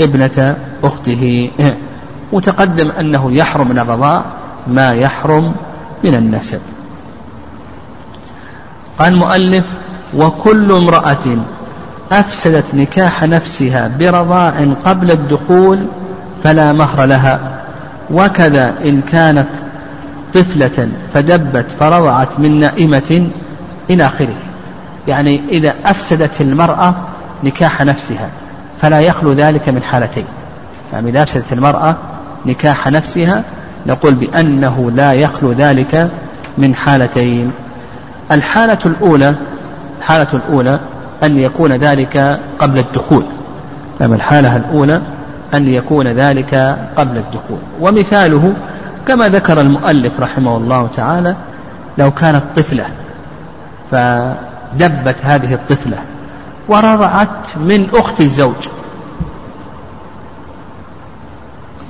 [0.00, 1.50] ابنة أخته.
[2.32, 4.24] وتقدم أنه يحرم من الرضاء
[4.66, 5.54] ما يحرم
[6.04, 6.60] من النسب.
[8.98, 9.64] قال المؤلف
[10.16, 11.36] وكل امرأة
[12.12, 15.86] أفسدت نكاح نفسها برضاع قبل الدخول
[16.44, 17.62] فلا مهر لها.
[18.10, 19.48] وكذا إن كانت
[20.36, 23.28] طفلة فدبت فرضعت من نائمة
[23.90, 24.34] إلى آخره.
[25.08, 26.94] يعني إذا أفسدت المرأة
[27.44, 28.28] نكاح نفسها
[28.82, 30.24] فلا يخلو ذلك من حالتين.
[30.92, 31.96] يعني إذا أفسدت المرأة
[32.46, 33.44] نكاح نفسها
[33.86, 36.10] نقول بأنه لا يخلو ذلك
[36.58, 37.52] من حالتين.
[38.32, 39.34] الحالة الأولى
[39.98, 40.80] الحالة الأولى
[41.22, 43.24] أن يكون ذلك قبل الدخول.
[44.00, 45.00] نعم الحالة الأولى
[45.54, 47.58] أن يكون ذلك قبل الدخول.
[47.80, 48.54] ومثاله
[49.06, 51.36] كما ذكر المؤلف رحمه الله تعالى
[51.98, 52.86] لو كانت طفلة
[53.90, 55.98] فدبت هذه الطفلة
[56.68, 58.68] ورضعت من أخت الزوج.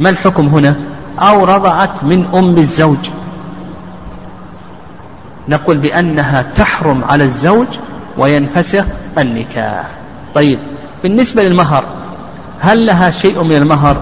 [0.00, 0.76] ما الحكم هنا؟
[1.18, 3.10] أو رضعت من أم الزوج.
[5.48, 7.66] نقول بأنها تحرم على الزوج
[8.18, 8.84] وينفسخ
[9.18, 9.86] النكاح.
[10.34, 10.58] طيب
[11.02, 11.84] بالنسبة للمهر
[12.60, 13.96] هل لها شيء من المهر؟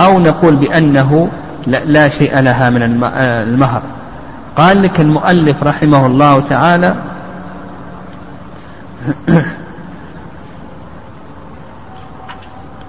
[0.00, 1.30] أو نقول بأنه
[1.66, 3.82] لا شيء لها من المهر.
[4.56, 6.94] قال لك المؤلف رحمه الله تعالى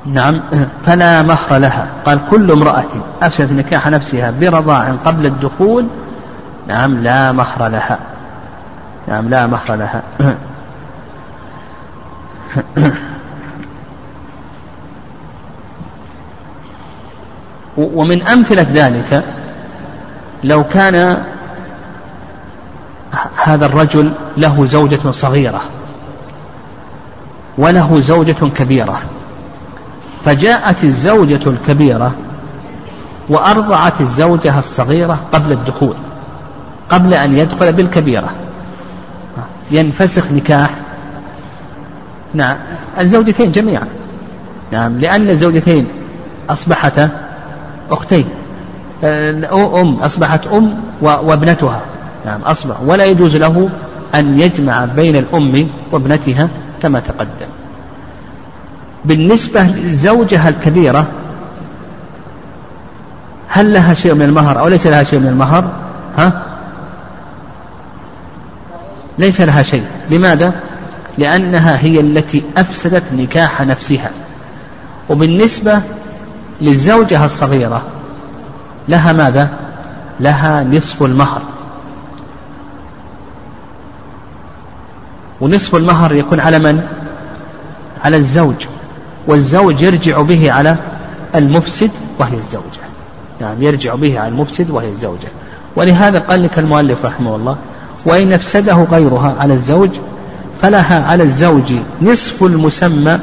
[0.05, 0.41] نعم
[0.85, 1.87] فلا مهر لها.
[2.05, 2.83] قال كل امرأة
[3.21, 5.87] أفسدت نكاح نفسها برضاع قبل الدخول
[6.67, 7.99] نعم لا مهر لها.
[9.07, 10.03] نعم لا مهر لها.
[17.77, 19.23] ومن أمثلة ذلك
[20.43, 21.23] لو كان
[23.43, 25.61] هذا الرجل له زوجة صغيرة
[27.57, 29.01] وله زوجة كبيرة
[30.25, 32.13] فجاءت الزوجة الكبيرة
[33.29, 35.95] وأرضعت الزوجة الصغيرة قبل الدخول
[36.89, 38.35] قبل أن يدخل بالكبيرة.
[39.71, 40.69] ينفسخ نكاح.
[42.33, 42.55] نعم
[42.99, 43.87] الزوجتين جميعا.
[44.71, 45.87] نعم لأن الزوجتين
[46.49, 47.09] أصبحتا
[47.93, 48.25] أختين.
[49.03, 51.81] أم أصبحت أم وابنتها.
[52.25, 52.81] نعم أصبح.
[52.81, 53.69] ولا يجوز له
[54.15, 56.49] أن يجمع بين الأم وابنتها
[56.81, 57.47] كما تقدم.
[59.05, 61.07] بالنسبة لزوجها الكبيرة
[63.47, 65.71] هل لها شيء من المهر أو ليس لها شيء من المهر؟
[66.17, 66.41] ها؟
[69.17, 69.85] ليس لها شيء.
[70.11, 70.53] لماذا؟
[71.17, 74.11] لأنها هي التي أفسدت نكاح نفسها.
[75.09, 75.81] وبالنسبة
[76.63, 77.81] للزوجة الصغيرة.
[78.87, 79.49] لها ماذا؟
[80.19, 81.41] لها نصف المهر.
[85.41, 86.81] ونصف المهر يكون على من؟
[88.03, 88.65] على الزوج.
[89.27, 90.75] والزوج يرجع به على
[91.35, 92.83] المفسد وهي الزوجة.
[93.41, 95.27] نعم يرجع به على المفسد وهي الزوجة.
[95.75, 97.57] ولهذا قال لك المؤلف رحمه الله
[98.05, 99.89] وإن أفسده غيرها على الزوج
[100.61, 103.19] فلها على الزوج نصف المسمى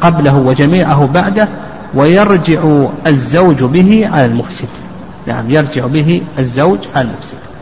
[0.00, 1.48] قبله وجميعه بعده
[1.94, 4.68] ويرجع الزوج به على المفسد.
[5.26, 7.55] نعم يرجع به الزوج على المفسد.